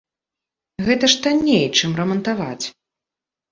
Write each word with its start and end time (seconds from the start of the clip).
Гэта 0.87 1.05
ж 1.13 1.19
танней, 1.27 1.63
чым 1.77 1.91
рамантаваць. 2.01 2.65